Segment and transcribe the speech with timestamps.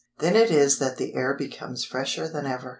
[0.17, 2.69] Then it is that the air becomes fresher than ever.